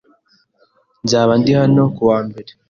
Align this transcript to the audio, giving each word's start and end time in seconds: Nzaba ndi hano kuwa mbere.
Nzaba 1.03 1.31
ndi 1.39 1.51
hano 1.59 1.83
kuwa 1.95 2.19
mbere. 2.27 2.51